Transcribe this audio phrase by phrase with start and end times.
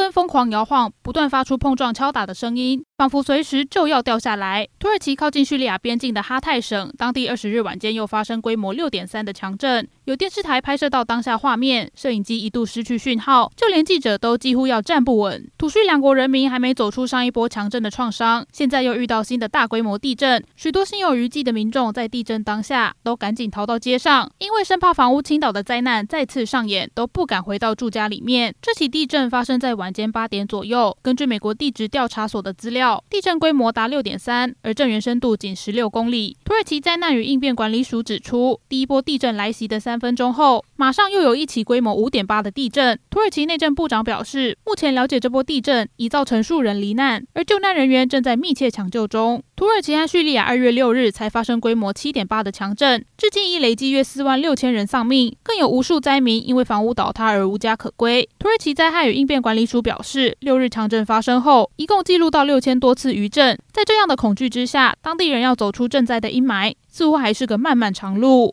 [0.00, 2.82] 吊灯疯狂摇晃，不断发出碰撞敲打的声音。
[2.96, 4.66] 仿佛随时就要掉下来。
[4.78, 15.50] 土耳其靠近叙利亚边境的哈泰省，当地二十日晚间又发生规模六点三的强震，有电视台拍摄到当下画面，摄影机一度失去讯号，就连记者都几乎要站不稳。
[15.56, 28.54] 土叙两国人民还没走出上一波强震的创伤，现在又遇到新的大规模地震，许多心有余悸的民众在地震当下都赶紧逃到街上，因为生怕房屋倾倒的灾难再次上演，都不敢回到住家里面。
[28.60, 33.02] 这起地震发生在晚间八点左右，根据美国地质调查所的资料。
[33.08, 36.36] 地震规模达六点三，而震源深度仅十六公里。
[36.44, 42.98] 土耳其灾难与应变管理署指出，第一波地震来袭的三分钟后，马上又有一起规模五点八的地震。
[43.10, 49.42] 土耳其内政部长表示，目前了解这波地震已造成数人罹难，而救难人员正在密切抢救中。
[49.60, 58.26] 土耳其和叙利亚二月六日才发生规模七点八的强震，至今已累计约四万六千人丧命，更有无数灾民因为房屋倒塌而无家可归。
[58.38, 63.58] 土耳其灾害与应变管理署表示，六日强震发生后，一共记录到六千多次余震。
[63.70, 68.48] 在这样的恐惧之下，当地人要走出震灾的阴霾，似乎还是个漫漫长路。